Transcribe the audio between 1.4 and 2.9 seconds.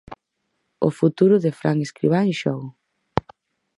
de Fran Escribá en xogo.